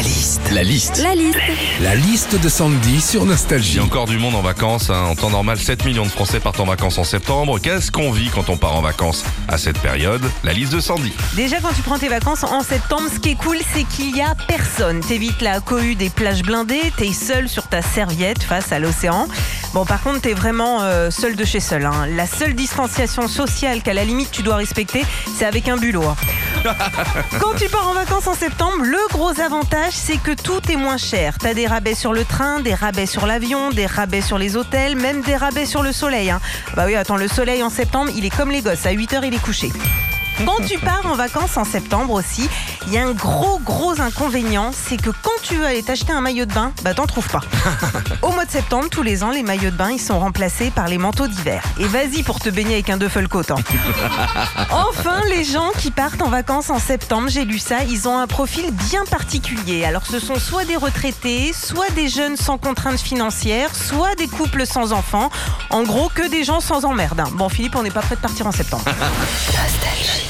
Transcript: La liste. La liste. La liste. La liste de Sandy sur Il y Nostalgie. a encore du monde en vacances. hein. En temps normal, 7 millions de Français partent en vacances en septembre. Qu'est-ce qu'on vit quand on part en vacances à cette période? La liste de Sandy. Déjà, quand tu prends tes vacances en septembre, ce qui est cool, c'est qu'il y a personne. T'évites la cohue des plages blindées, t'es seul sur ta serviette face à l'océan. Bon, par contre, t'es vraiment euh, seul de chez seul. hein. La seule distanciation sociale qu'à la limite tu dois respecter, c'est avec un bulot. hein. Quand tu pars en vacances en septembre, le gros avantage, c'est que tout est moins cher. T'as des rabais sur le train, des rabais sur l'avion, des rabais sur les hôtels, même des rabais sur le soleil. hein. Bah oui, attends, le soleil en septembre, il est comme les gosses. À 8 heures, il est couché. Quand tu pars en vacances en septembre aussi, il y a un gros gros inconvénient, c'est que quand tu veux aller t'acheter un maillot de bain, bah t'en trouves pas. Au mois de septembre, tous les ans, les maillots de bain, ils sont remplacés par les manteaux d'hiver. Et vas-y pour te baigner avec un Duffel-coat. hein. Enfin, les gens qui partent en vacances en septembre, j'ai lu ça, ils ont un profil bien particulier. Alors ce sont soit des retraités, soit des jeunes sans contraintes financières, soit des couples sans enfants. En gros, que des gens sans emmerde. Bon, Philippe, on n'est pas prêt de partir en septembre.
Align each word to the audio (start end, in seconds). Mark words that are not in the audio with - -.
La 0.00 0.06
liste. 0.06 0.40
La 0.54 0.62
liste. 0.62 0.98
La 1.02 1.14
liste. 1.14 1.38
La 1.82 1.94
liste 1.94 2.40
de 2.40 2.48
Sandy 2.48 3.02
sur 3.02 3.20
Il 3.20 3.26
y 3.26 3.28
Nostalgie. 3.28 3.78
a 3.80 3.82
encore 3.82 4.06
du 4.06 4.16
monde 4.16 4.34
en 4.34 4.40
vacances. 4.40 4.88
hein. 4.88 5.02
En 5.10 5.14
temps 5.14 5.28
normal, 5.28 5.58
7 5.58 5.84
millions 5.84 6.04
de 6.06 6.10
Français 6.10 6.40
partent 6.40 6.58
en 6.60 6.64
vacances 6.64 6.96
en 6.96 7.04
septembre. 7.04 7.58
Qu'est-ce 7.58 7.90
qu'on 7.92 8.10
vit 8.10 8.30
quand 8.34 8.48
on 8.48 8.56
part 8.56 8.74
en 8.74 8.80
vacances 8.80 9.24
à 9.48 9.58
cette 9.58 9.78
période? 9.78 10.22
La 10.42 10.54
liste 10.54 10.72
de 10.72 10.80
Sandy. 10.80 11.12
Déjà, 11.36 11.60
quand 11.60 11.74
tu 11.76 11.82
prends 11.82 11.98
tes 11.98 12.08
vacances 12.08 12.44
en 12.44 12.62
septembre, 12.62 13.08
ce 13.12 13.18
qui 13.18 13.30
est 13.30 13.34
cool, 13.34 13.58
c'est 13.74 13.84
qu'il 13.84 14.16
y 14.16 14.22
a 14.22 14.34
personne. 14.48 15.00
T'évites 15.00 15.42
la 15.42 15.60
cohue 15.60 15.96
des 15.96 16.08
plages 16.08 16.42
blindées, 16.44 16.92
t'es 16.96 17.12
seul 17.12 17.46
sur 17.50 17.66
ta 17.66 17.82
serviette 17.82 18.42
face 18.42 18.72
à 18.72 18.78
l'océan. 18.78 19.28
Bon, 19.72 19.84
par 19.84 20.02
contre, 20.02 20.22
t'es 20.22 20.32
vraiment 20.34 20.82
euh, 20.82 21.10
seul 21.10 21.36
de 21.36 21.44
chez 21.44 21.60
seul. 21.60 21.86
hein. 21.86 22.06
La 22.16 22.26
seule 22.26 22.54
distanciation 22.54 23.28
sociale 23.28 23.82
qu'à 23.82 23.94
la 23.94 24.04
limite 24.04 24.32
tu 24.32 24.42
dois 24.42 24.56
respecter, 24.56 25.04
c'est 25.38 25.44
avec 25.46 25.68
un 25.68 25.76
bulot. 25.76 26.02
hein. 26.02 26.16
Quand 27.40 27.54
tu 27.56 27.68
pars 27.68 27.86
en 27.88 27.94
vacances 27.94 28.26
en 28.26 28.34
septembre, 28.34 28.82
le 28.82 28.98
gros 29.12 29.38
avantage, 29.40 29.92
c'est 29.92 30.16
que 30.20 30.32
tout 30.32 30.60
est 30.72 30.76
moins 30.76 30.96
cher. 30.98 31.34
T'as 31.38 31.54
des 31.54 31.68
rabais 31.68 31.94
sur 31.94 32.12
le 32.12 32.24
train, 32.24 32.58
des 32.58 32.74
rabais 32.74 33.06
sur 33.06 33.26
l'avion, 33.26 33.70
des 33.70 33.86
rabais 33.86 34.22
sur 34.22 34.38
les 34.38 34.56
hôtels, 34.56 34.96
même 34.96 35.20
des 35.22 35.36
rabais 35.36 35.66
sur 35.66 35.84
le 35.84 35.92
soleil. 35.92 36.30
hein. 36.30 36.40
Bah 36.74 36.82
oui, 36.86 36.96
attends, 36.96 37.16
le 37.16 37.28
soleil 37.28 37.62
en 37.62 37.70
septembre, 37.70 38.10
il 38.16 38.24
est 38.24 38.36
comme 38.36 38.50
les 38.50 38.62
gosses. 38.62 38.86
À 38.86 38.90
8 38.90 39.12
heures, 39.14 39.24
il 39.24 39.34
est 39.34 39.38
couché. 39.42 39.70
Quand 40.46 40.64
tu 40.66 40.78
pars 40.78 41.02
en 41.06 41.14
vacances 41.14 41.56
en 41.56 41.64
septembre 41.64 42.12
aussi, 42.14 42.48
il 42.86 42.92
y 42.92 42.98
a 42.98 43.06
un 43.06 43.12
gros 43.12 43.58
gros 43.58 44.00
inconvénient, 44.00 44.70
c'est 44.72 44.96
que 44.96 45.10
quand 45.10 45.30
tu 45.42 45.56
veux 45.56 45.66
aller 45.66 45.82
t'acheter 45.82 46.12
un 46.12 46.20
maillot 46.20 46.44
de 46.46 46.52
bain, 46.52 46.72
bah 46.82 46.94
t'en 46.94 47.06
trouves 47.06 47.28
pas. 47.28 47.40
Au 48.22 48.30
mois 48.32 48.44
de 48.44 48.50
septembre, 48.50 48.86
tous 48.90 49.02
les 49.02 49.22
ans, 49.22 49.30
les 49.30 49.42
maillots 49.42 49.70
de 49.70 49.76
bain, 49.76 49.90
ils 49.90 50.00
sont 50.00 50.18
remplacés 50.18 50.70
par 50.70 50.88
les 50.88 50.98
manteaux 50.98 51.26
d'hiver. 51.28 51.62
Et 51.78 51.86
vas-y 51.86 52.22
pour 52.22 52.40
te 52.40 52.48
baigner 52.48 52.74
avec 52.74 52.90
un 52.90 52.96
Duffel-coat. 52.96 53.50
hein. 53.50 53.56
Enfin, 54.70 55.20
les 55.28 55.44
gens 55.44 55.70
qui 55.78 55.90
partent 55.90 56.22
en 56.22 56.28
vacances 56.28 56.70
en 56.70 56.78
septembre, 56.78 57.28
j'ai 57.28 57.44
lu 57.44 57.58
ça, 57.58 57.84
ils 57.88 58.08
ont 58.08 58.18
un 58.18 58.26
profil 58.26 58.70
bien 58.88 59.04
particulier. 59.04 59.84
Alors 59.84 60.06
ce 60.06 60.18
sont 60.18 60.36
soit 60.38 60.64
des 60.64 60.76
retraités, 60.76 61.52
soit 61.52 61.90
des 61.90 62.08
jeunes 62.08 62.36
sans 62.36 62.58
contraintes 62.58 63.00
financières, 63.00 63.74
soit 63.74 64.14
des 64.14 64.26
couples 64.28 64.66
sans 64.66 64.92
enfants. 64.92 65.30
En 65.70 65.82
gros, 65.82 66.10
que 66.14 66.28
des 66.28 66.44
gens 66.44 66.60
sans 66.60 66.84
emmerde. 66.84 67.22
Bon, 67.32 67.48
Philippe, 67.48 67.76
on 67.76 67.82
n'est 67.82 67.90
pas 67.90 68.00
prêt 68.02 68.16
de 68.16 68.20
partir 68.20 68.46
en 68.46 68.52
septembre. 68.52 68.84